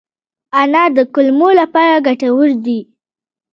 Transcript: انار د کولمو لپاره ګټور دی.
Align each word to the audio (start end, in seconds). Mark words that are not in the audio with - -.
انار 0.61 0.89
د 0.97 0.99
کولمو 1.13 1.49
لپاره 1.61 2.03
ګټور 2.07 2.49
دی. 2.65 2.79